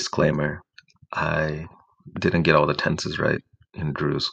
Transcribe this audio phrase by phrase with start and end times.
[0.00, 0.62] Disclaimer
[1.12, 1.66] I
[2.18, 3.42] didn't get all the tenses right
[3.74, 4.30] in Drew's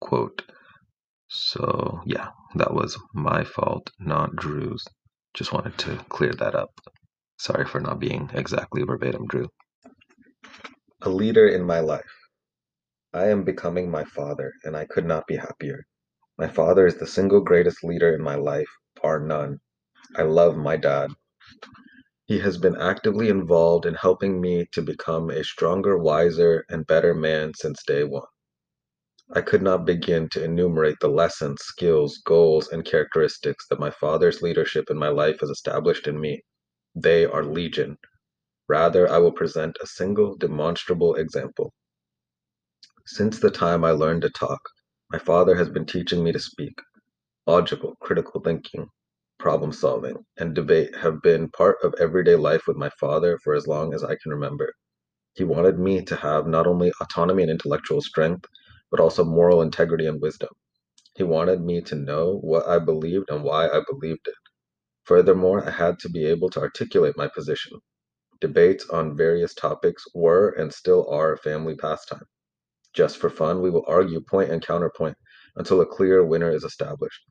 [0.00, 0.40] quote.
[1.28, 4.82] So, yeah, that was my fault, not Drew's.
[5.34, 6.70] Just wanted to clear that up.
[7.38, 9.50] Sorry for not being exactly verbatim, Drew.
[11.02, 12.16] A leader in my life.
[13.12, 15.84] I am becoming my father, and I could not be happier.
[16.38, 18.70] My father is the single greatest leader in my life,
[19.02, 19.58] bar none.
[20.16, 21.10] I love my dad.
[22.26, 27.14] He has been actively involved in helping me to become a stronger, wiser, and better
[27.14, 28.26] man since day one.
[29.32, 34.42] I could not begin to enumerate the lessons, skills, goals, and characteristics that my father's
[34.42, 36.42] leadership in my life has established in me.
[36.96, 37.96] They are legion.
[38.68, 41.72] Rather, I will present a single demonstrable example.
[43.06, 44.60] Since the time I learned to talk,
[45.10, 46.76] my father has been teaching me to speak.
[47.46, 48.88] Logical, critical thinking,
[49.38, 53.66] problem solving, and debate have been part of everyday life with my father for as
[53.66, 54.72] long as I can remember.
[55.34, 58.44] He wanted me to have not only autonomy and intellectual strength,
[58.90, 60.50] but also moral integrity and wisdom.
[61.16, 64.34] He wanted me to know what I believed and why I believed it.
[65.04, 67.78] Furthermore, I had to be able to articulate my position.
[68.40, 72.24] Debates on various topics were and still are a family pastime.
[72.94, 75.16] Just for fun, we will argue point and counterpoint
[75.56, 77.22] until a clear winner is established.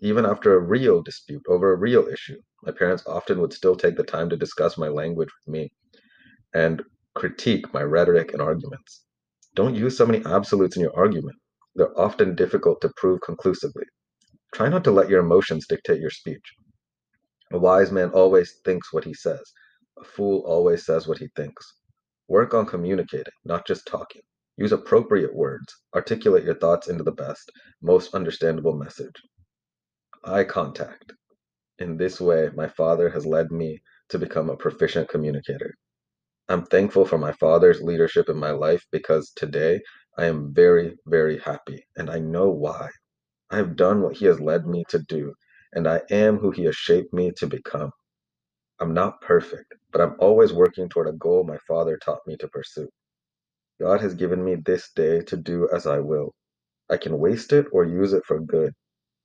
[0.00, 3.96] Even after a real dispute over a real issue, my parents often would still take
[3.96, 5.72] the time to discuss my language with me
[6.54, 6.82] and
[7.14, 9.04] critique my rhetoric and arguments.
[9.54, 11.36] Don't use so many absolutes in your argument.
[11.76, 13.84] They're often difficult to prove conclusively.
[14.52, 16.54] Try not to let your emotions dictate your speech.
[17.52, 19.52] A wise man always thinks what he says.
[19.98, 21.64] A fool always says what he thinks.
[22.28, 24.22] Work on communicating, not just talking.
[24.56, 25.72] Use appropriate words.
[25.94, 27.50] Articulate your thoughts into the best,
[27.82, 29.14] most understandable message.
[30.26, 31.12] Eye contact.
[31.78, 35.74] In this way, my father has led me to become a proficient communicator.
[36.48, 39.82] I'm thankful for my father's leadership in my life because today
[40.18, 42.90] I am very, very happy and I know why.
[43.50, 45.34] I have done what he has led me to do
[45.74, 47.92] and I am who he has shaped me to become.
[48.80, 52.48] I'm not perfect, but I'm always working toward a goal my father taught me to
[52.48, 52.88] pursue.
[53.80, 56.34] God has given me this day to do as I will.
[56.90, 58.72] I can waste it or use it for good.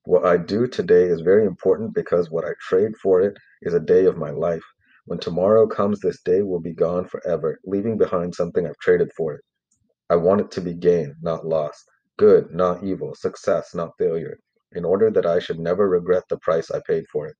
[0.06, 3.80] What I do today is very important because what I trade for it is a
[3.80, 4.64] day of my life.
[5.06, 9.34] When tomorrow comes, this day will be gone forever, leaving behind something I've traded for
[9.34, 9.42] it.
[10.10, 11.84] I want it to be gain, not loss,
[12.18, 14.40] good, not evil, success, not failure,
[14.72, 17.36] in order that I should never regret the price I paid for it.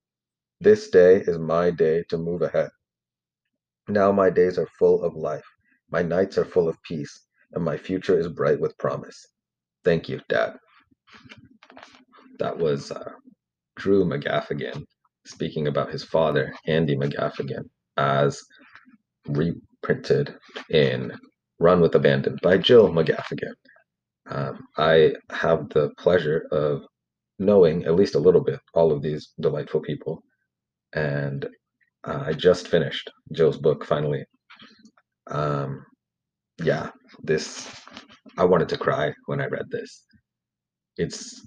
[0.60, 2.70] This day is my day to move ahead.
[3.88, 5.46] Now my days are full of life,
[5.90, 9.26] my nights are full of peace, and my future is bright with promise.
[9.84, 10.58] Thank you, Dad.
[12.40, 13.12] That was uh,
[13.76, 14.84] Drew McGaffigan
[15.26, 18.42] speaking about his father, Andy McGaffigan, as
[19.28, 20.34] reprinted
[20.70, 21.12] in
[21.58, 23.52] Run with Abandon by Jill McGaffigan.
[24.30, 26.82] Um, I have the pleasure of
[27.38, 30.22] knowing at least a little bit all of these delightful people,
[30.94, 31.46] and
[32.04, 34.24] uh, I just finished Jill's book finally.
[35.30, 35.84] Um,
[36.62, 36.90] yeah,
[37.22, 37.68] this
[38.38, 40.04] I wanted to cry when I read this.
[40.96, 41.44] It's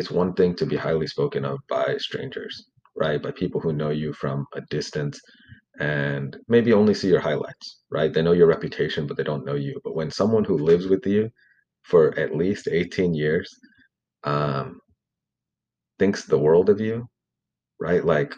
[0.00, 2.66] it's one thing to be highly spoken of by strangers,
[2.96, 3.22] right?
[3.22, 5.20] By people who know you from a distance
[5.80, 8.12] and maybe only see your highlights, right?
[8.12, 9.80] They know your reputation, but they don't know you.
[9.84, 11.30] But when someone who lives with you
[11.84, 13.48] for at least 18 years
[14.24, 14.80] um,
[15.98, 17.06] thinks the world of you,
[17.80, 18.04] right?
[18.04, 18.34] Like,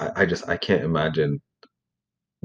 [0.00, 1.40] I, I just, I can't imagine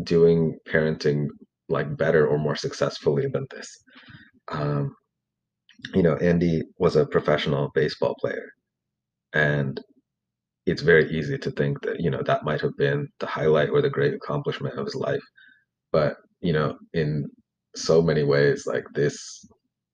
[0.04, 1.28] doing parenting
[1.70, 3.70] like better or more successfully than this.
[4.50, 4.96] Um,
[5.94, 8.50] you know, Andy was a professional baseball player,
[9.34, 9.80] and
[10.66, 13.82] it's very easy to think that you know that might have been the highlight or
[13.82, 15.24] the great accomplishment of his life,
[15.92, 17.30] but you know, in
[17.76, 19.46] so many ways, like this,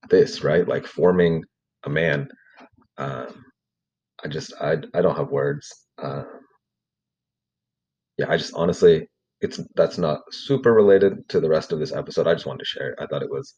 [0.10, 1.44] this right, like forming
[1.86, 2.28] a man.
[2.98, 3.46] Um,
[4.24, 5.68] I just, I, I don't have words.
[6.02, 6.25] Um,
[8.18, 9.08] yeah, I just honestly,
[9.42, 12.28] it's that's not super related to the rest of this episode.
[12.28, 13.00] I just wanted to share it.
[13.02, 13.54] I thought it was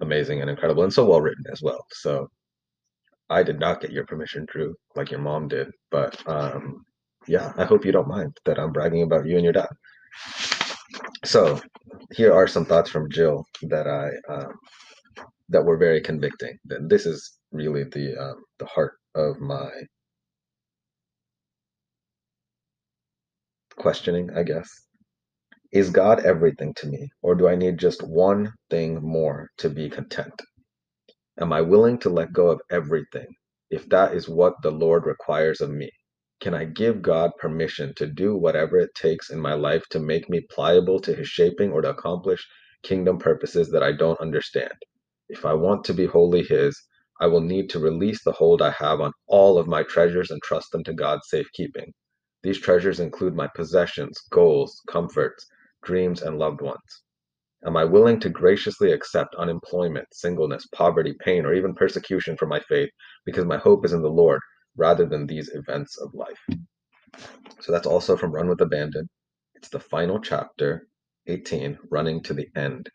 [0.00, 1.84] amazing and incredible and so well written as well.
[1.92, 2.28] So
[3.30, 5.70] I did not get your permission, Drew, like your mom did.
[5.90, 6.84] But um,
[7.26, 9.68] yeah, I hope you don't mind that I'm bragging about you and your dad.
[11.24, 11.60] So
[12.12, 14.52] here are some thoughts from Jill that I um,
[15.50, 16.58] that were very convicting.
[16.66, 19.70] That this is really the um, the heart of my
[23.76, 24.68] questioning, I guess.
[25.74, 29.90] Is God everything to me, or do I need just one thing more to be
[29.90, 30.40] content?
[31.40, 33.26] Am I willing to let go of everything
[33.70, 35.90] if that is what the Lord requires of me?
[36.40, 40.30] Can I give God permission to do whatever it takes in my life to make
[40.30, 42.46] me pliable to his shaping or to accomplish
[42.84, 44.74] kingdom purposes that I don't understand?
[45.28, 46.80] If I want to be wholly his,
[47.20, 50.40] I will need to release the hold I have on all of my treasures and
[50.44, 51.92] trust them to God's safekeeping.
[52.44, 55.44] These treasures include my possessions, goals, comforts,
[55.84, 57.02] dreams, and loved ones.
[57.66, 62.60] Am I willing to graciously accept unemployment, singleness, poverty, pain, or even persecution for my
[62.60, 62.90] faith
[63.24, 64.40] because my hope is in the Lord
[64.76, 66.58] rather than these events of life?
[67.60, 69.08] So that's also from Run with Abandon.
[69.54, 70.88] It's the final chapter,
[71.26, 72.90] 18, running to the end.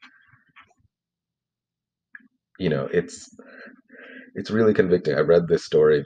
[2.59, 3.35] You know, it's
[4.35, 5.15] it's really convicting.
[5.15, 6.03] I read this story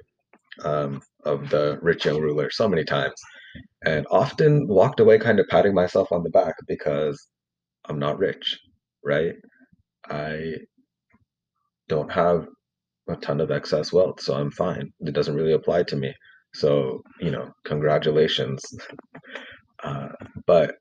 [0.63, 3.15] um, of the rich young ruler so many times
[3.85, 7.27] and often walked away kind of patting myself on the back because
[7.85, 8.59] I'm not rich,
[9.03, 9.35] right?
[10.09, 10.53] I
[11.89, 12.47] don't have
[13.09, 14.91] a ton of excess wealth, so I'm fine.
[15.01, 16.13] It doesn't really apply to me.
[16.53, 18.63] So, you know, congratulations.
[19.83, 20.07] Uh,
[20.47, 20.75] but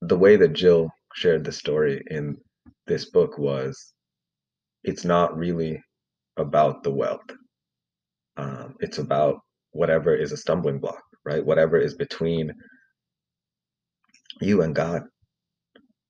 [0.00, 2.36] the way that Jill shared the story in
[2.86, 3.92] this book was
[4.84, 5.78] it's not really
[6.38, 7.20] about the wealth.
[8.38, 9.40] Um, it's about
[9.72, 11.44] whatever is a stumbling block, right?
[11.44, 12.52] Whatever is between
[14.40, 15.02] you and God,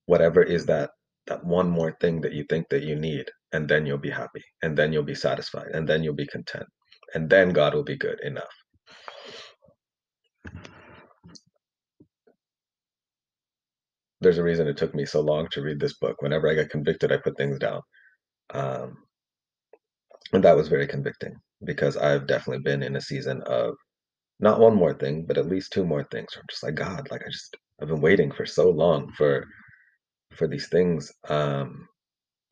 [0.07, 0.91] whatever is that
[1.29, 4.43] that one more thing that you think that you need, and then you'll be happy,
[4.63, 6.67] and then you'll be satisfied, and then you'll be content,
[7.15, 8.55] and then God will be good enough.
[14.21, 16.23] There's a reason it took me so long to read this book.
[16.23, 17.83] Whenever I got convicted, I put things down.
[18.55, 18.97] Um,
[20.33, 23.75] and that was very convicting because I've definitely been in a season of
[24.41, 26.31] not one more thing, but at least two more things.
[26.37, 29.47] I'm just like God, like I just I've been waiting for so long for
[30.35, 31.89] for these things, um,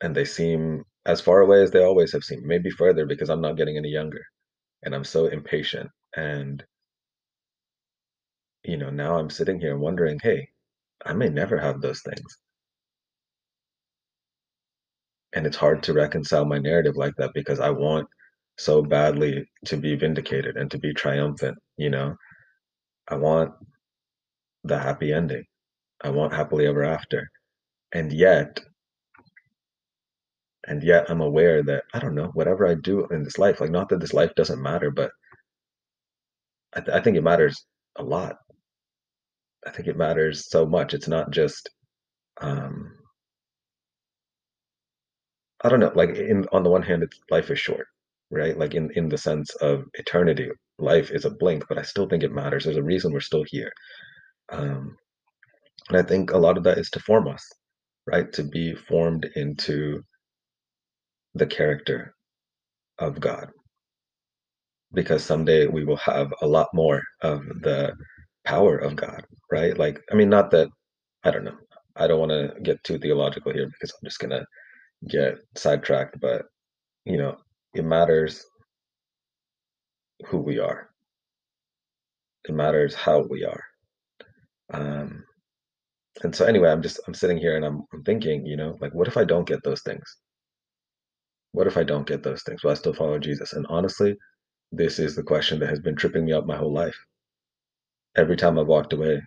[0.01, 2.45] and they seem as far away as they always have seemed.
[2.45, 4.23] Maybe further because I'm not getting any younger,
[4.83, 5.89] and I'm so impatient.
[6.17, 6.63] And
[8.63, 10.49] you know, now I'm sitting here wondering, hey,
[11.05, 12.37] I may never have those things.
[15.33, 18.07] And it's hard to reconcile my narrative like that because I want
[18.57, 22.15] so badly to be vindicated and to be triumphant, you know?
[23.07, 23.53] I want
[24.63, 25.43] the happy ending.
[26.03, 27.29] I want happily ever after.
[27.93, 28.59] And yet,
[30.67, 33.71] and yet I'm aware that I don't know, whatever I do in this life, like
[33.71, 35.11] not that this life doesn't matter, but
[36.73, 37.65] I, th- I think it matters
[37.97, 38.35] a lot.
[39.65, 40.93] I think it matters so much.
[40.93, 41.69] It's not just
[42.41, 42.97] um
[45.63, 47.87] I don't know, like in on the one hand it's life is short,
[48.31, 48.57] right?
[48.57, 50.49] Like in in the sense of eternity,
[50.79, 52.65] life is a blink, but I still think it matters.
[52.65, 53.71] There's a reason we're still here.
[54.51, 54.97] Um
[55.89, 57.45] and I think a lot of that is to form us,
[58.07, 58.31] right?
[58.33, 60.01] To be formed into
[61.35, 62.13] the character
[62.99, 63.49] of God.
[64.93, 67.93] Because someday we will have a lot more of the
[68.45, 69.77] power of God, right?
[69.77, 70.69] Like, I mean, not that,
[71.23, 71.57] I don't know.
[71.95, 74.45] I don't want to get too theological here because I'm just going to
[75.09, 76.43] get sidetracked, but,
[77.05, 77.37] you know,
[77.73, 78.45] it matters
[80.27, 80.89] who we are,
[82.45, 83.63] it matters how we are.
[84.73, 85.23] Um,
[86.23, 88.93] and so, anyway, I'm just, I'm sitting here and I'm, I'm thinking, you know, like,
[88.93, 90.17] what if I don't get those things?
[91.53, 92.63] What if I don't get those things?
[92.63, 93.53] Will I still follow Jesus?
[93.53, 94.15] And honestly,
[94.71, 96.97] this is the question that has been tripping me up my whole life.
[98.17, 99.21] Every time I've walked away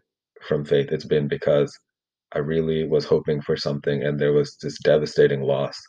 [0.46, 1.78] from faith, it's been because
[2.32, 5.80] I really was hoping for something and there was this devastating loss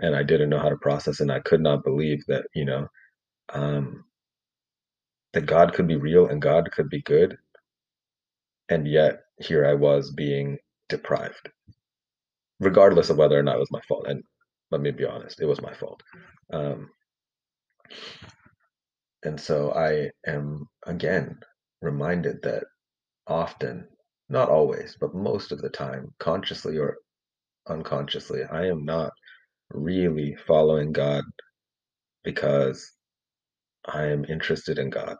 [0.00, 2.88] and I didn't know how to process and I could not believe that, you know,
[3.52, 4.04] um,
[5.32, 7.36] that God could be real and God could be good.
[8.68, 11.50] And yet here I was being deprived,
[12.60, 14.06] regardless of whether or not it was my fault.
[14.08, 14.22] And
[14.70, 16.02] let me be honest, it was my fault.
[16.52, 16.90] Um,
[19.24, 21.38] and so I am again
[21.82, 22.64] reminded that
[23.26, 23.86] often,
[24.28, 26.96] not always, but most of the time, consciously or
[27.68, 29.12] unconsciously, I am not
[29.72, 31.24] really following God
[32.24, 32.92] because
[33.86, 35.16] I am interested in God.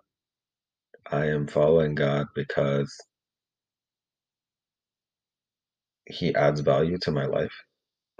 [1.11, 2.95] I am following God because
[6.07, 7.54] He adds value to my life,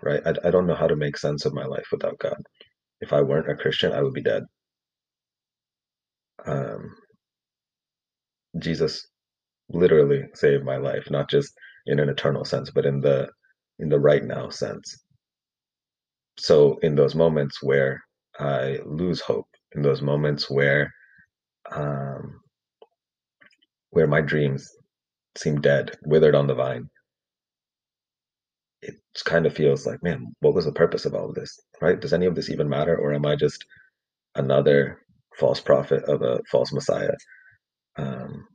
[0.03, 0.23] right?
[0.27, 2.43] I, I don't know how to make sense of my life without God.
[3.01, 4.45] If I weren't a Christian, I would be dead.
[6.47, 6.97] Um,
[8.59, 9.07] Jesus
[9.71, 11.53] literally saved my life, not just
[11.87, 13.29] in an eternal sense, but in the
[13.81, 14.99] in the right now sense.
[16.41, 18.03] So in those moments where
[18.41, 20.93] I lose hope, in those moments where
[21.73, 22.41] um,
[23.91, 24.69] where my dreams
[25.39, 26.89] seem dead, withered on the vine,
[28.83, 31.61] it kind of feels like, man, what was the purpose of all of this?
[31.83, 32.01] Right?
[32.01, 33.65] Does any of this even matter, or am I just
[34.37, 35.01] another
[35.39, 37.15] false prophet of a false messiah.
[37.99, 38.47] Um,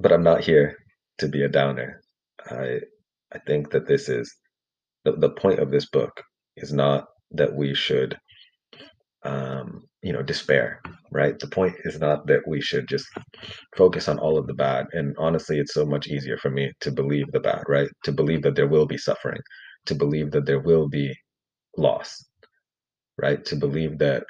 [0.00, 0.76] but I'm not here
[1.18, 2.02] to be a downer.
[2.46, 2.80] I
[3.32, 4.34] I think that this is
[5.04, 6.22] the, the point of this book
[6.56, 8.18] is not that we should
[9.24, 11.38] um, you know despair right?
[11.38, 13.06] The point is not that we should just
[13.76, 14.86] focus on all of the bad.
[14.92, 17.88] And honestly it's so much easier for me to believe the bad right?
[18.04, 19.40] To believe that there will be suffering
[19.86, 21.14] to believe that there will be
[21.76, 22.24] loss
[23.18, 23.44] right?
[23.46, 24.24] To believe that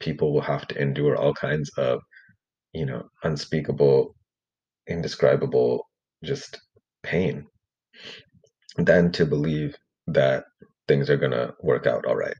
[0.00, 2.00] people will have to endure all kinds of
[2.72, 4.14] you know unspeakable
[4.88, 5.86] indescribable
[6.24, 6.60] just
[7.02, 7.46] pain
[8.78, 9.76] than to believe
[10.08, 10.44] that
[10.88, 12.36] things are going to work out all right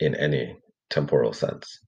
[0.00, 0.56] in any
[0.90, 1.80] temporal sense.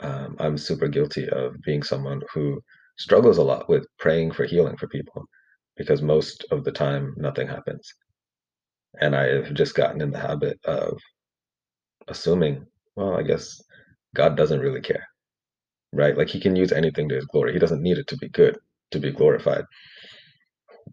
[0.00, 2.60] Um, I'm super guilty of being someone who
[2.98, 5.24] struggles a lot with praying for healing for people
[5.76, 7.92] because most of the time nothing happens.
[9.00, 10.98] And I've just gotten in the habit of
[12.08, 13.62] assuming, well, I guess
[14.14, 15.06] God doesn't really care,
[15.92, 16.16] right?
[16.16, 17.52] Like he can use anything to his glory.
[17.52, 18.58] He doesn't need it to be good,
[18.92, 19.64] to be glorified.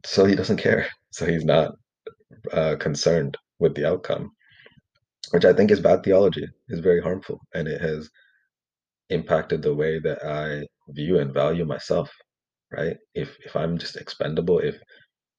[0.06, 0.88] So he doesn't care.
[1.12, 1.74] So he's not
[2.52, 4.32] uh, concerned with the outcome
[5.32, 8.10] which I think is bad theology, is very harmful, and it has
[9.10, 12.12] impacted the way that I view and value myself.
[12.72, 12.98] Right?
[13.16, 14.78] If if I'm just expendable, if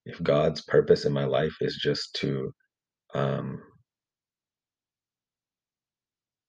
[0.06, 2.52] if God's purpose in my life is just to
[3.14, 3.62] um,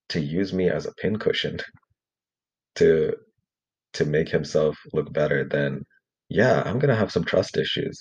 [0.09, 1.59] to use me as a pincushion
[2.75, 3.13] to
[3.93, 5.83] to make Himself look better, then
[6.29, 7.99] yeah, I'm gonna have some trust issues.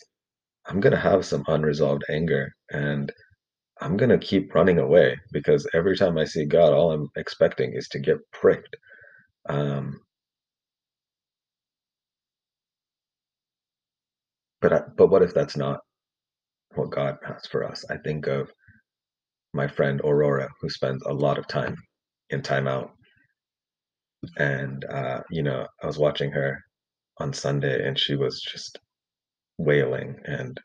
[0.69, 3.13] I'm gonna have some unresolved anger and
[3.81, 7.89] I'm gonna keep running away because every time I see God, all I'm expecting is
[7.91, 8.77] to get pricked.
[9.49, 10.01] Um,
[14.63, 15.81] but I, but what if that's not
[16.75, 17.85] what God has for us?
[17.91, 18.51] I think of
[19.55, 21.77] my friend Aurora, who spends a lot of time
[22.31, 22.91] in timeout,
[24.39, 26.63] and uh, you know, I was watching her
[27.19, 28.79] on Sunday, and she was just
[29.59, 30.59] wailing, and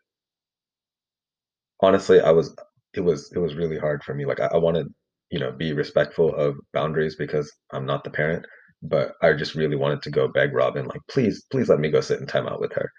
[1.82, 2.56] honestly, I was
[2.94, 4.26] it was it was really hard for me.
[4.26, 4.88] Like I, I wanted,
[5.32, 8.46] you know, be respectful of boundaries because I'm not the parent,
[8.84, 12.02] but I just really wanted to go beg Robin, like, please, please let me go
[12.02, 12.90] sit in timeout with her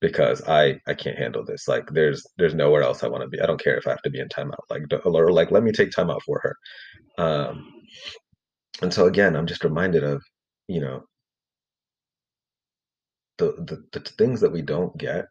[0.00, 1.68] because I I can't handle this.
[1.68, 3.40] Like there's there's nowhere else I want to be.
[3.40, 4.58] I don't care if I have to be in timeout.
[4.70, 6.56] Like or like let me take time out for her.
[7.24, 7.72] Um,
[8.82, 10.22] and so again, I'm just reminded of
[10.68, 11.04] you know
[13.38, 15.26] the the, the things that we don't get.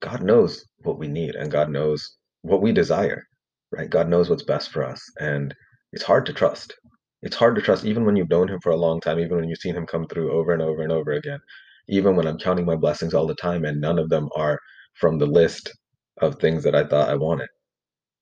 [0.00, 3.24] God knows what we need, and God knows what we desire,
[3.72, 3.90] right?
[3.90, 5.54] God knows what's best for us, and
[5.92, 6.74] it's hard to trust.
[7.22, 9.48] It's hard to trust even when you've known him for a long time, even when
[9.48, 11.40] you've seen him come through over and over and over again
[11.88, 14.58] even when I'm counting my blessings all the time and none of them are
[14.94, 15.72] from the list
[16.20, 17.48] of things that I thought I wanted.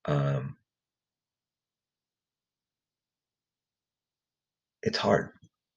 [0.06, 0.56] Um,
[4.82, 5.30] it's hard.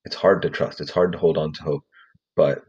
[0.06, 0.82] It's hard to trust.
[0.82, 1.84] It's hard to hold on to hope.
[2.36, 2.64] But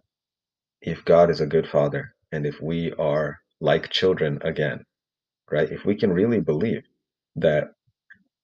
[0.83, 4.85] if God is a good father and if we are like children again,
[5.51, 5.71] right?
[5.71, 6.83] If we can really believe
[7.37, 7.69] that,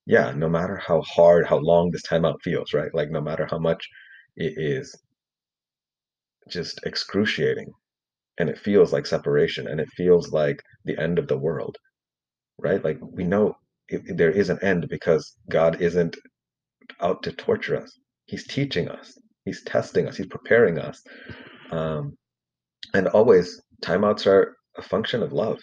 [0.07, 2.95] yeah, no matter how hard, how long this timeout feels, right?
[2.95, 3.89] Like no matter how much
[4.37, 4.97] it is
[6.49, 7.73] just excruciating
[8.39, 11.77] and it feels like separation and it feels like the end of the world
[12.59, 13.57] right like we know
[13.89, 16.17] it, there is an end because god isn't
[17.01, 21.03] out to torture us he's teaching us he's testing us he's preparing us
[21.71, 22.17] um,
[22.95, 25.59] and always timeouts are a function of love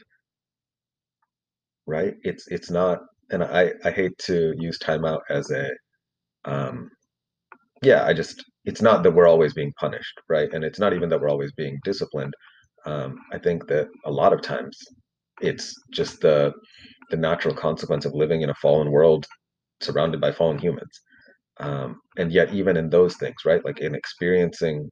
[1.87, 2.99] right it's it's not
[3.31, 5.69] and i i hate to use timeout as a
[6.45, 6.89] um
[7.81, 10.51] yeah i just it's not that we're always being punished, right?
[10.51, 12.33] And it's not even that we're always being disciplined.
[12.85, 14.77] Um, I think that a lot of times
[15.41, 16.51] it's just the
[17.11, 19.25] the natural consequence of living in a fallen world
[19.81, 20.99] surrounded by fallen humans.
[21.59, 24.89] Um, and yet, even in those things, right, like in experiencing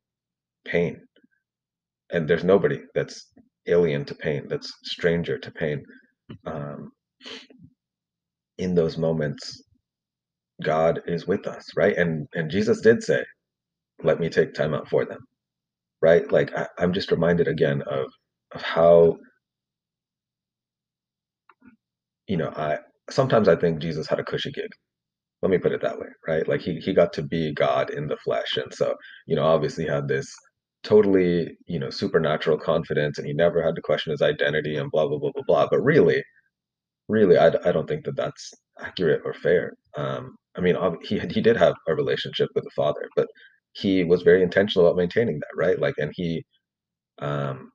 [0.65, 1.01] pain,
[2.13, 3.27] and there's nobody that's
[3.67, 5.83] alien to pain, that's stranger to pain.
[6.47, 6.91] Um,
[8.59, 9.63] in those moments,
[10.63, 11.97] God is with us, right?
[11.97, 13.23] And and Jesus did say,
[14.03, 15.19] let me take time out for them
[16.01, 18.07] right like I, i'm just reminded again of
[18.53, 19.17] of how
[22.27, 22.79] you know i
[23.09, 24.69] sometimes i think jesus had a cushy gig
[25.41, 28.07] let me put it that way right like he, he got to be god in
[28.07, 28.95] the flesh and so
[29.27, 30.33] you know obviously had this
[30.83, 35.07] totally you know supernatural confidence and he never had to question his identity and blah
[35.07, 36.23] blah blah blah blah but really
[37.09, 41.41] really i, I don't think that that's accurate or fair um i mean he he
[41.41, 43.27] did have a relationship with the father but
[43.73, 45.79] he was very intentional about maintaining that, right?
[45.79, 46.45] Like, and he,
[47.19, 47.71] um,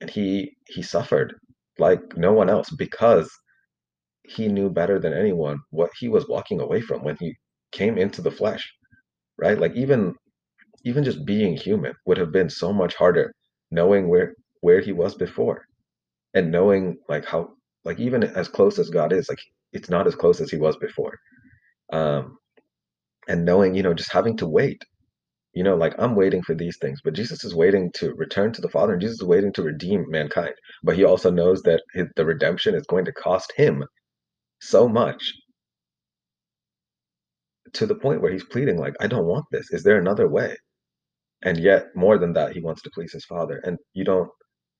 [0.00, 1.34] and he he suffered
[1.78, 3.30] like no one else because
[4.24, 7.34] he knew better than anyone what he was walking away from when he
[7.72, 8.68] came into the flesh,
[9.38, 9.58] right?
[9.58, 10.14] Like even
[10.84, 13.34] even just being human would have been so much harder
[13.70, 15.64] knowing where where he was before
[16.34, 17.50] and knowing like how
[17.84, 19.40] like even as close as God is, like
[19.72, 21.18] it's not as close as he was before.
[21.92, 22.38] Um
[23.28, 24.82] and knowing, you know, just having to wait.
[25.54, 28.62] You know, like I'm waiting for these things, but Jesus is waiting to return to
[28.62, 30.54] the Father, and Jesus is waiting to redeem mankind.
[30.84, 33.84] But he also knows that his, the redemption is going to cost him
[34.60, 35.34] so much
[37.74, 39.70] to the point where he's pleading, like, I don't want this.
[39.72, 40.56] Is there another way?
[41.44, 43.60] And yet, more than that, he wants to please his Father.
[43.64, 44.30] And you don't,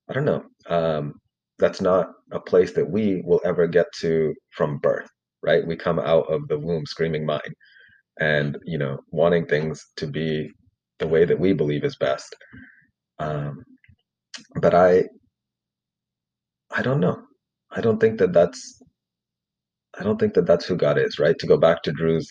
[0.09, 0.43] I don't know.
[0.69, 1.13] Um,
[1.59, 5.09] that's not a place that we will ever get to from birth,
[5.43, 5.65] right?
[5.65, 7.53] We come out of the womb screaming mine
[8.19, 10.49] and, you know, wanting things to be
[10.99, 12.35] the way that we believe is best.
[13.19, 13.63] Um,
[14.61, 15.05] but I,
[16.71, 17.17] I don't know.
[17.71, 18.81] I don't think that that's,
[19.99, 21.37] I don't think that that's who God is, right?
[21.39, 22.27] To go back to Drew's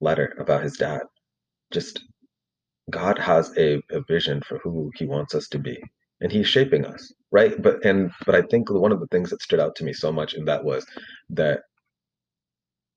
[0.00, 1.02] letter about his dad,
[1.72, 2.00] just
[2.90, 5.78] God has a, a vision for who he wants us to be
[6.20, 7.60] and he's shaping us right?
[7.62, 10.12] But and but i think one of the things that stood out to me so
[10.12, 10.86] much in that was
[11.30, 11.62] that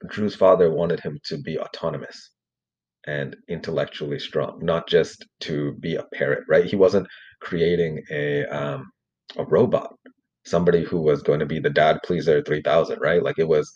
[0.10, 2.32] drew's father wanted him to be autonomous
[3.08, 6.66] and intellectually strong not just to be a parrot right?
[6.66, 7.08] He wasn't
[7.42, 8.92] creating a um
[9.38, 9.94] a robot
[10.46, 13.24] somebody who was going to be the dad pleaser 3000 right?
[13.24, 13.72] Like it was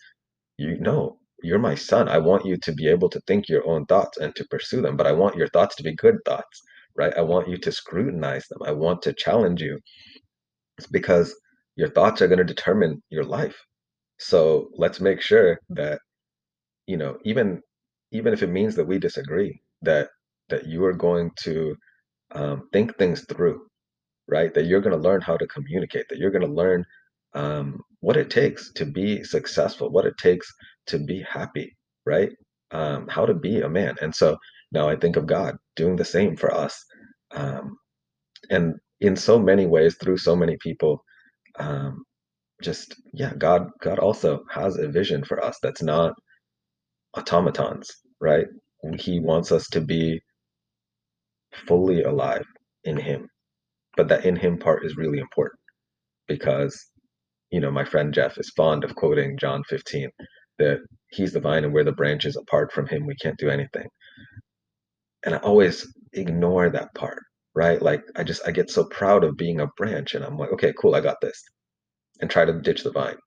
[0.58, 3.86] you know you're my son i want you to be able to think your own
[3.86, 6.62] thoughts and to pursue them but i want your thoughts to be good thoughts
[6.96, 9.78] right i want you to scrutinize them i want to challenge you
[10.78, 11.34] it's because
[11.76, 13.56] your thoughts are going to determine your life.
[14.18, 16.00] So let's make sure that,
[16.86, 17.62] you know, even
[18.12, 20.10] even if it means that we disagree, that
[20.50, 21.76] that you are going to
[22.32, 23.66] um, think things through,
[24.28, 24.54] right?
[24.54, 26.84] That you're going to learn how to communicate, that you're going to learn
[27.34, 30.52] um, what it takes to be successful, what it takes
[30.88, 32.30] to be happy, right?
[32.72, 33.96] Um, how to be a man.
[34.02, 34.36] And so
[34.72, 36.82] now I think of God doing the same for us.
[37.34, 37.76] Um,
[38.50, 41.02] and in so many ways, through so many people,
[41.58, 42.04] um,
[42.62, 46.14] just yeah, God God also has a vision for us that's not
[47.16, 48.46] automatons, right?
[48.98, 50.20] He wants us to be
[51.68, 52.44] fully alive
[52.84, 53.28] in Him,
[53.96, 55.60] but that in Him part is really important
[56.28, 56.78] because
[57.50, 60.10] you know my friend Jeff is fond of quoting John 15
[60.58, 62.36] that He's the vine and we're the branches.
[62.36, 63.88] Apart from Him, we can't do anything.
[65.24, 67.22] And I always ignore that part,
[67.54, 67.80] right?
[67.82, 70.72] Like I just I get so proud of being a branch, and I'm like, okay,
[70.78, 71.42] cool, I got this,
[72.20, 73.18] and try to ditch the vine,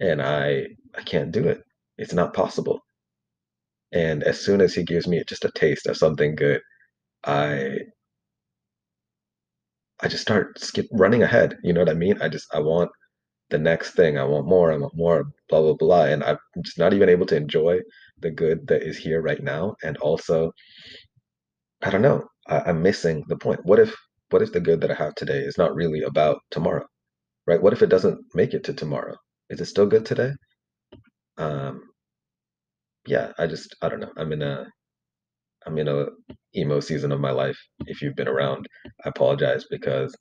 [0.00, 1.62] and I I can't do it.
[1.98, 2.80] It's not possible.
[3.92, 6.60] And as soon as he gives me just a taste of something good,
[7.24, 7.78] I
[10.00, 11.56] I just start skip running ahead.
[11.62, 12.20] You know what I mean?
[12.20, 12.90] I just I want
[13.50, 14.18] the next thing.
[14.18, 14.72] I want more.
[14.72, 15.24] I want more.
[15.50, 16.04] Blah blah blah.
[16.04, 17.80] And I'm just not even able to enjoy
[18.20, 19.74] the good that is here right now.
[19.82, 20.52] And also,
[21.82, 22.24] I don't know.
[22.48, 23.60] I, I'm missing the point.
[23.64, 23.94] What if
[24.30, 26.86] what if the good that I have today is not really about tomorrow?
[27.46, 27.62] Right?
[27.62, 29.16] What if it doesn't make it to tomorrow?
[29.50, 30.32] Is it still good today?
[31.38, 31.82] Um,
[33.06, 34.12] yeah, I just I don't know.
[34.16, 34.66] I'm in a
[35.66, 36.06] I'm in a
[36.56, 37.58] emo season of my life.
[37.86, 38.66] If you've been around,
[39.04, 40.14] I apologize because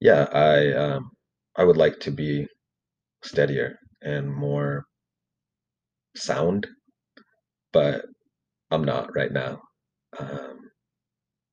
[0.00, 1.10] yeah, I um
[1.56, 2.46] I would like to be
[3.22, 4.86] steadier and more
[6.16, 6.66] sound,
[7.72, 8.06] but
[8.70, 9.60] I'm not right now.
[10.18, 10.60] Um,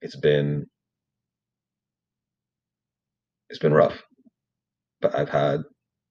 [0.02, 0.68] it's been
[3.50, 4.02] it's been rough,
[5.02, 5.62] but I've had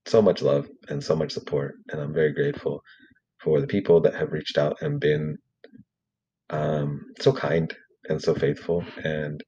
[0.07, 2.81] so much love and so much support, and I'm very grateful
[3.41, 5.37] for the people that have reached out and been
[6.49, 7.73] um, so kind
[8.09, 9.43] and so faithful, and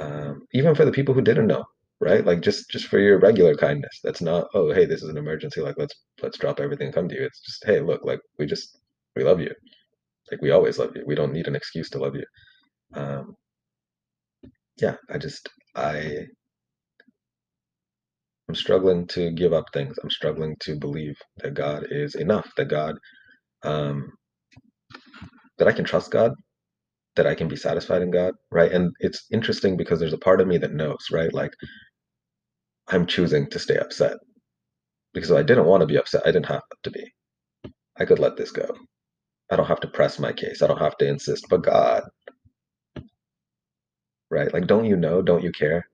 [0.00, 1.64] um, even for the people who didn't know,
[2.00, 2.24] right?
[2.26, 4.00] Like just just for your regular kindness.
[4.04, 7.08] That's not oh hey this is an emergency like let's let's drop everything and come
[7.08, 7.24] to you.
[7.24, 8.78] It's just hey look like we just
[9.16, 9.52] we love you
[10.30, 11.04] like we always love you.
[11.06, 12.24] We don't need an excuse to love you.
[12.94, 13.36] Um,
[14.80, 16.26] yeah, I just I
[18.48, 19.98] I'm struggling to give up things.
[20.02, 22.50] I'm struggling to believe that God is enough.
[22.56, 22.96] That God
[23.64, 24.12] um,
[25.58, 26.32] that I can trust God
[27.16, 28.72] that I can be satisfied in God, right?
[28.72, 31.32] And it's interesting because there's a part of me that knows, right?
[31.34, 31.52] Like
[32.90, 34.18] I'm choosing to stay upset
[35.14, 36.22] because I didn't want to be upset.
[36.26, 37.04] I didn't have to be.
[37.98, 38.68] I could let this go.
[39.50, 40.62] I don't have to press my case.
[40.62, 41.46] I don't have to insist.
[41.50, 42.04] But God,
[44.30, 44.52] right?
[44.52, 45.22] Like, don't you know?
[45.22, 45.84] Don't you care?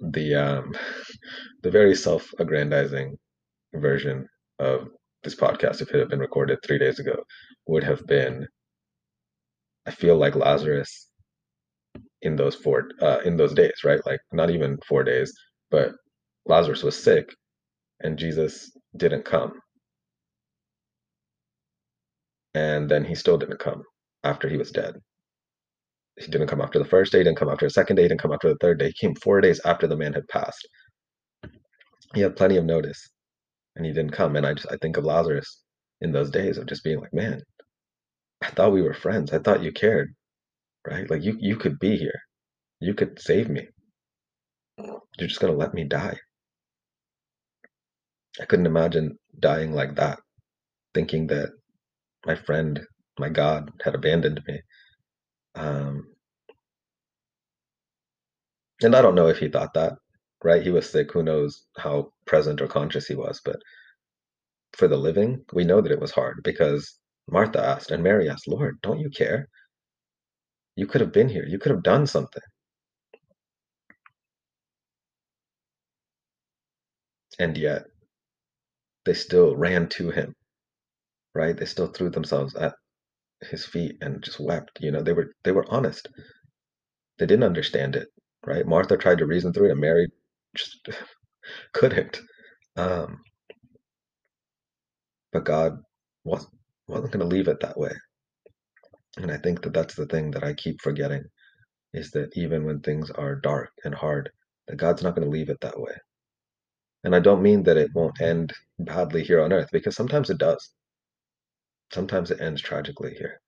[0.00, 0.74] The um,
[1.62, 3.16] the very self-aggrandizing
[3.74, 4.88] version of
[5.24, 7.24] this podcast, if it had been recorded three days ago,
[7.66, 8.46] would have been
[9.86, 11.08] I feel like Lazarus
[12.22, 14.00] in those four uh, in those days, right?
[14.06, 15.32] Like not even four days,
[15.70, 15.92] but
[16.46, 17.34] Lazarus was sick,
[18.00, 19.52] and Jesus didn't come.
[22.54, 23.84] and then he still didn't come
[24.24, 24.96] after he was dead.
[26.20, 28.32] He didn't come after the first day, didn't come after the second day, didn't come
[28.32, 28.88] after the third day.
[28.88, 30.68] He came four days after the man had passed.
[32.14, 33.10] He had plenty of notice,
[33.76, 34.36] and he didn't come.
[34.36, 35.62] And I just I think of Lazarus
[36.02, 37.42] in those days of just being like, man,
[38.42, 39.32] I thought we were friends.
[39.32, 40.14] I thought you cared,
[40.88, 41.08] right?
[41.10, 42.20] Like you you could be here.
[42.80, 43.68] You could save me.
[45.18, 46.18] You're just gonna let me die.
[48.40, 50.20] I couldn't imagine dying like that,
[50.94, 51.50] thinking that
[52.26, 52.80] my friend,
[53.18, 54.60] my God, had abandoned me.
[55.56, 56.06] Um,
[58.82, 59.94] and I don't know if he thought that,
[60.44, 60.62] right?
[60.62, 61.12] He was sick.
[61.12, 63.40] Who knows how present or conscious he was?
[63.44, 63.56] But
[64.74, 68.48] for the living, we know that it was hard because Martha asked and Mary asked,
[68.48, 69.48] Lord, don't you care?
[70.76, 71.46] You could have been here.
[71.46, 72.42] You could have done something.
[77.38, 77.84] And yet,
[79.06, 80.34] they still ran to him,
[81.34, 81.56] right?
[81.56, 82.74] They still threw themselves at
[83.50, 84.78] his feet and just wept.
[84.80, 86.08] You know, they were they were honest.
[87.18, 88.08] They didn't understand it,
[88.46, 88.66] right?
[88.66, 90.08] Martha tried to reason through it, and Mary
[90.56, 90.88] just
[91.74, 92.20] couldn't.
[92.76, 93.20] Um,
[95.32, 95.78] but God
[96.24, 96.46] was
[96.88, 97.92] wasn't going to leave it that way.
[99.18, 101.24] And I think that that's the thing that I keep forgetting
[101.94, 104.30] is that even when things are dark and hard,
[104.68, 105.94] that God's not going to leave it that way.
[107.04, 110.38] And I don't mean that it won't end badly here on earth because sometimes it
[110.38, 110.70] does.
[111.92, 113.40] Sometimes it ends tragically here.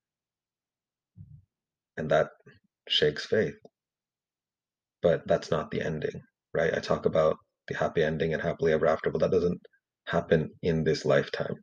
[1.97, 2.29] And that
[2.87, 3.55] shakes faith.
[5.01, 6.21] But that's not the ending,
[6.53, 6.73] right?
[6.73, 7.37] I talk about
[7.67, 9.59] the happy ending and happily ever after, but that doesn't
[10.05, 11.55] happen in this lifetime.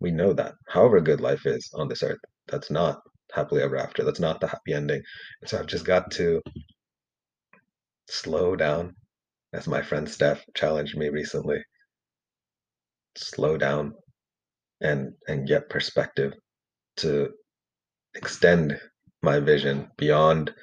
[0.00, 0.54] We know that.
[0.68, 3.00] However good life is on this earth, that's not
[3.32, 4.04] happily ever after.
[4.04, 5.02] That's not the happy ending.
[5.40, 6.40] And so I've just got to
[8.08, 8.94] slow down,
[9.52, 11.62] as my friend Steph challenged me recently.
[13.16, 13.94] Slow down
[14.80, 16.34] and and get perspective
[16.98, 17.30] to
[18.14, 18.80] extend
[19.22, 20.54] my vision beyond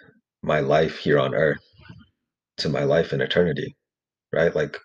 [0.43, 1.61] my life here on earth
[2.57, 3.75] to my life in eternity
[4.33, 4.55] right?
[4.55, 4.77] Like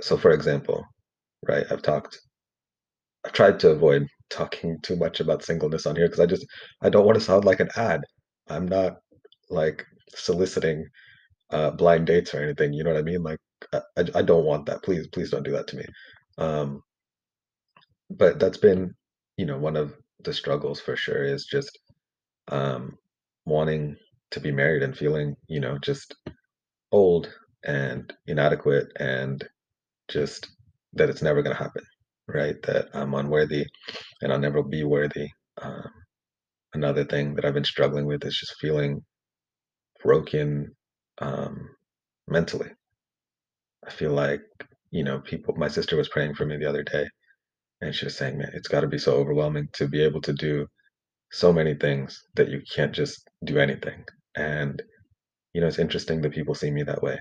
[0.00, 0.84] so for example
[1.48, 2.18] right i've talked
[3.24, 6.46] i've tried to avoid talking too much about singleness on here because i just
[6.82, 8.00] i don't want to sound like an ad.
[8.48, 8.96] I'm not
[9.50, 9.84] like
[10.14, 10.86] soliciting
[11.50, 13.22] uh blind dates or anything you know what i mean?
[13.22, 13.38] Like
[13.72, 13.80] i,
[14.16, 14.82] I don't want that.
[14.82, 15.86] Please please don't do that to me.
[16.38, 16.82] Um
[18.10, 18.94] but that's been
[19.36, 21.78] you know one of the struggles for sure is just
[22.48, 22.96] um
[23.46, 23.96] wanting
[24.32, 26.14] to be married and feeling you know just
[26.92, 27.32] old
[27.64, 29.44] and inadequate and
[30.08, 30.48] just
[30.94, 31.84] that it's never going to happen
[32.28, 32.60] right?
[32.62, 33.66] That i'm unworthy
[34.22, 35.28] and i'll never be worthy.
[35.62, 35.90] Um,
[36.74, 39.04] another thing that i've been struggling with is just feeling
[40.04, 40.74] broken
[41.20, 41.68] um,
[42.28, 42.70] mentally
[43.86, 44.42] i feel like
[44.90, 47.06] you know people my sister was praying for me the other day
[47.80, 50.32] and she was saying man it's got to be so overwhelming to be able to
[50.34, 50.66] do
[51.32, 54.04] so many things that you can't just do anything.
[54.36, 54.82] And
[55.54, 57.18] you know it's interesting that people see me that way.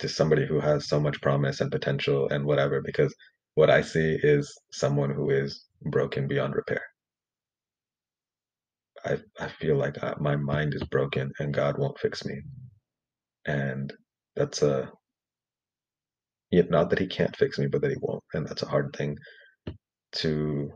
[0.00, 3.14] Just somebody who has so much promise and potential and whatever because
[3.54, 6.82] what i see is someone who is broken beyond repair.
[9.04, 12.40] I i feel like I, my mind is broken and god won't fix me.
[13.46, 13.92] And
[14.36, 14.90] that's a
[16.52, 18.94] yeah, not that he can't fix me but that he won't and that's a hard
[18.96, 19.16] thing
[20.12, 20.70] to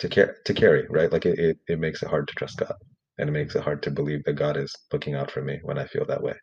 [0.00, 2.74] to care to carry right like it, it, it makes it hard to trust god
[3.18, 5.78] and it makes it hard to believe that god is looking out for me when
[5.78, 6.34] i feel that way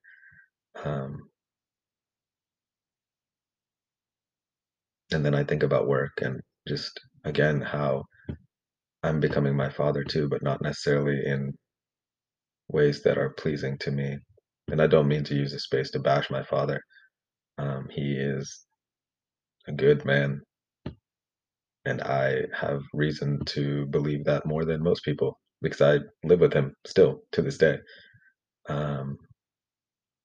[0.85, 1.19] um,
[5.13, 8.05] and then I think about work and just again how
[9.03, 11.53] I'm becoming my father too, but not necessarily in
[12.69, 14.19] ways that are pleasing to me.
[14.71, 16.81] And I don't mean to use this space to bash my father.
[17.57, 18.65] Um, he is
[19.67, 20.41] a good man,
[21.85, 26.53] and I have reason to believe that more than most people because I live with
[26.53, 27.79] him still to this day.
[28.69, 29.17] Um,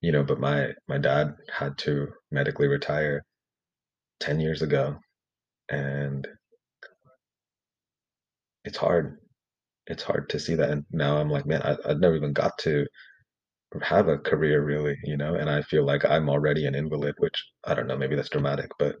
[0.01, 3.23] you know, but my my dad had to medically retire
[4.21, 4.97] 10 years ago
[5.69, 6.27] and
[8.65, 9.17] it's hard.
[9.87, 10.69] It's hard to see that.
[10.71, 12.85] And now i'm like man I, i've never even got to
[13.83, 17.41] have a career really you know and i feel like i'm already an invalid which
[17.65, 18.95] i don't know maybe that's dramatic but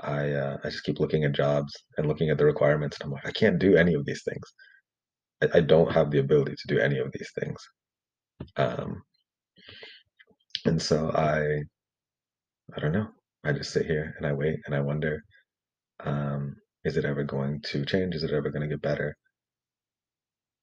[0.00, 3.12] i uh, i just keep looking at jobs and looking at the requirements and i'm
[3.12, 4.46] like i can't do any of these things.
[5.42, 7.58] I, I don't have the ability to do any of these things.
[8.56, 9.02] Um
[10.64, 11.62] and so i
[12.76, 13.08] i don't know.
[13.44, 15.22] I just sit here and i wait and i wonder
[16.04, 18.14] um is it ever going to change?
[18.14, 19.16] Is it ever going to get better?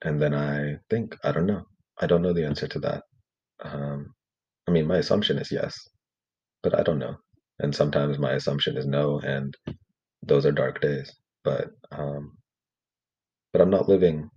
[0.04, 1.64] And then I think, I don't know.
[2.02, 3.04] I don't know the answer to that.
[3.64, 4.14] Um,
[4.68, 5.76] I mean, my assumption is yes,
[6.64, 7.16] but I don't know.
[7.60, 9.56] And sometimes my assumption is no, and
[10.24, 11.12] those are dark days.
[11.44, 12.34] but um,
[13.54, 14.30] but I'm not living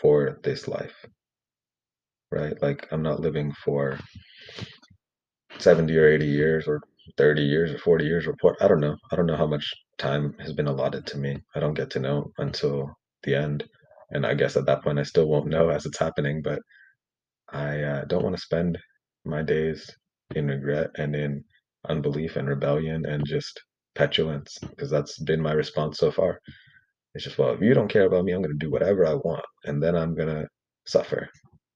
[0.00, 1.06] for this life,
[2.30, 2.60] right?
[2.62, 3.98] Like I'm not living for
[5.58, 6.80] 70 or 80 years or
[7.18, 8.96] 30 years or 40 years or I don't know.
[9.12, 11.38] I don't know how much time has been allotted to me.
[11.54, 12.90] I don't get to know until
[13.24, 13.64] the end.
[14.10, 16.60] And I guess at that point I still won't know as it's happening, but
[17.52, 18.78] I uh, don't want to spend
[19.24, 19.90] my days
[20.34, 21.44] in regret and in
[21.88, 23.60] unbelief and rebellion and just
[23.94, 26.40] petulance because that's been my response so far.
[27.14, 29.14] It's just, well, if you don't care about me, I'm going to do whatever I
[29.14, 30.46] want and then I'm going to
[30.86, 31.28] suffer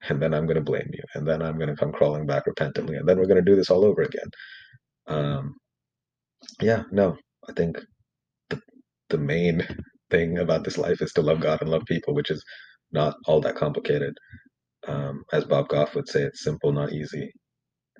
[0.09, 2.47] and then I'm going to blame you and then I'm going to come crawling back
[2.47, 4.31] repentantly and then we're going to do this all over again.
[5.07, 5.55] Um,
[6.61, 7.17] yeah, no,
[7.49, 7.79] I think
[8.51, 8.61] the,
[9.09, 9.67] the main
[10.11, 12.45] thing about this life is to love God and love people, which is
[12.93, 14.15] not all that complicated.
[14.89, 17.33] Um, as Bob Goff would say, it's simple, not easy.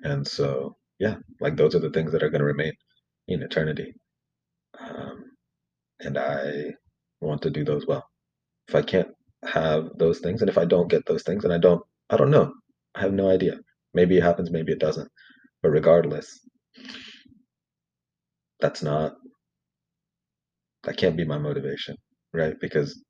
[0.03, 2.73] And so, yeah, like those are the things that are going to remain
[3.27, 3.93] in eternity.
[4.79, 5.23] Um,
[6.01, 6.71] and I
[7.21, 8.05] want to do those well.
[8.67, 9.09] If I can't
[9.45, 12.31] have those things, and if I don't get those things, and I don't, I don't
[12.31, 12.53] know.
[12.95, 13.57] I have no idea.
[13.93, 15.09] Maybe it happens, maybe it doesn't.
[15.63, 16.39] But regardless,
[18.59, 19.13] that's not,
[20.83, 21.95] that can't be my motivation,
[22.33, 22.55] right?
[22.59, 23.03] Because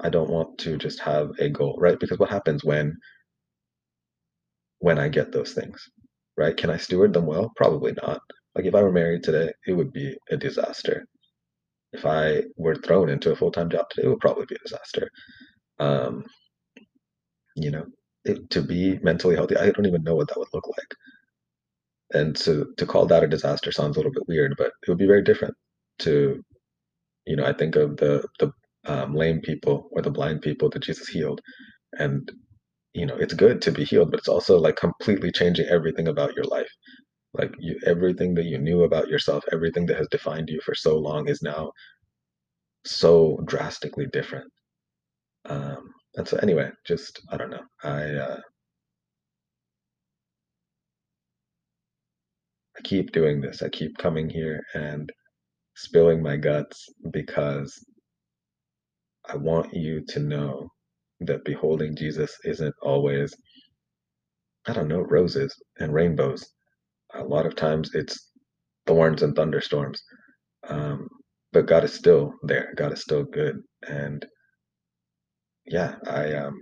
[0.00, 1.98] I don't want to just have a goal, right?
[2.00, 2.96] Because what happens when
[4.80, 5.82] when I get those things,
[6.36, 6.56] right?
[6.56, 7.52] Can I steward them well?
[7.56, 8.20] Probably not.
[8.54, 11.06] Like if I were married today, it would be a disaster.
[11.92, 14.58] If I were thrown into a full time job today, it would probably be a
[14.68, 15.08] disaster.
[15.80, 16.24] Um,
[17.56, 17.86] you know,
[18.24, 20.94] it, to be mentally healthy, I don't even know what that would look like.
[22.12, 24.98] And to to call that a disaster sounds a little bit weird, but it would
[24.98, 25.54] be very different.
[26.00, 26.42] To,
[27.28, 28.52] you know, I think of the the
[28.86, 31.42] um, lame people or the blind people that Jesus healed,
[31.98, 32.30] and
[32.94, 36.34] you know, it's good to be healed, but it's also like completely changing everything about
[36.36, 36.70] your life.
[37.34, 40.98] Like you, everything that you knew about yourself, everything that has defined you for so
[40.98, 41.72] long is now
[42.86, 44.50] so drastically different.
[45.46, 47.64] Um, and so anyway, just I don't know.
[47.84, 48.40] I uh,
[52.78, 53.62] I keep doing this.
[53.62, 55.10] I keep coming here and
[55.78, 57.84] spilling my guts because
[59.28, 60.70] I want you to know
[61.20, 63.34] that beholding Jesus isn't always,
[64.68, 66.46] I don't know, roses and rainbows.
[67.14, 68.30] A lot of times it's
[68.86, 70.02] thorns and thunderstorms.
[70.68, 71.08] Um,
[71.52, 72.74] but God is still there.
[72.76, 73.58] God is still good.
[73.88, 74.26] And
[75.66, 76.60] yeah, I um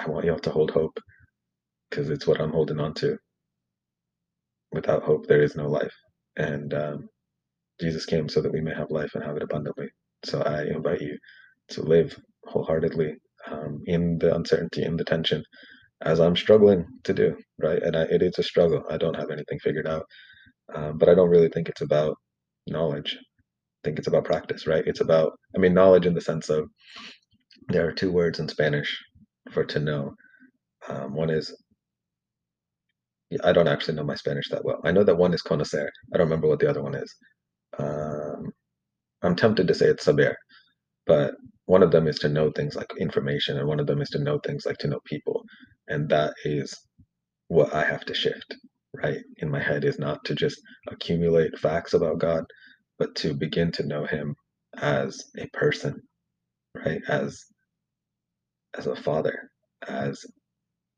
[0.00, 0.98] I want y'all to hold hope
[1.90, 3.18] because it's what I'm holding on to.
[4.72, 5.94] Without hope, there is no life.
[6.36, 7.08] And um,
[7.80, 9.88] Jesus came so that we may have life and have it abundantly.
[10.24, 11.18] So I invite you
[11.70, 13.14] to live wholeheartedly
[13.50, 15.44] um, in the uncertainty, in the tension,
[16.02, 17.82] as I'm struggling to do, right?
[17.82, 18.84] And I, it is a struggle.
[18.90, 20.04] I don't have anything figured out,
[20.74, 22.16] um, but I don't really think it's about
[22.68, 23.16] knowledge.
[23.68, 24.84] I think it's about practice, right?
[24.86, 26.68] It's about, I mean, knowledge in the sense of
[27.68, 28.96] there are two words in Spanish
[29.52, 30.14] for to know.
[30.88, 31.54] Um, one is,
[33.44, 34.80] I don't actually know my Spanish that well.
[34.84, 35.88] I know that one is conocer.
[36.14, 37.14] I don't remember what the other one is.
[37.78, 38.52] Um,
[39.22, 40.36] I'm tempted to say it's saber,
[41.06, 41.34] but
[41.66, 44.18] one of them is to know things like information, and one of them is to
[44.22, 45.44] know things like to know people.
[45.88, 46.76] And that is
[47.48, 48.56] what I have to shift,
[48.94, 49.20] right?
[49.38, 52.44] In my head is not to just accumulate facts about God,
[52.98, 54.34] but to begin to know Him
[54.78, 56.00] as a person,
[56.74, 57.02] right?
[57.08, 57.44] As
[58.78, 59.50] as a father,
[59.88, 60.24] as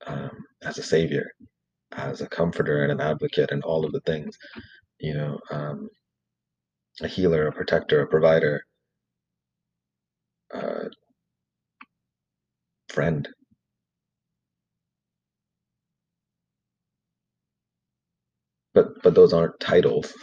[0.07, 0.31] um,
[0.63, 1.27] as a savior,
[1.93, 4.37] as a comforter and an advocate, and all of the things,
[5.01, 5.89] you know, um,
[7.03, 8.63] a healer, a protector, a provider,
[10.55, 10.85] uh,
[12.91, 13.29] friend.
[18.75, 20.15] But but those aren't titles,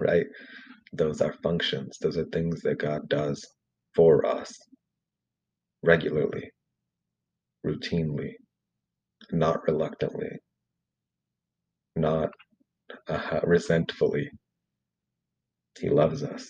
[0.00, 0.26] right?
[0.92, 1.98] Those are functions.
[2.00, 3.46] Those are things that God does
[3.94, 4.56] for us
[5.82, 6.50] regularly,
[7.66, 8.32] routinely,
[9.32, 10.30] not reluctantly,
[11.96, 12.30] not
[13.08, 14.30] uh, resentfully.
[15.80, 16.48] He loves us.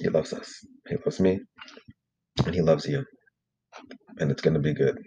[0.00, 0.52] He loves us.
[0.88, 1.40] He loves me.
[2.46, 3.04] And he loves you.
[4.18, 4.98] And it's going to be good,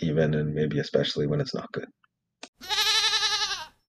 [0.00, 1.88] even and maybe especially when it's not good.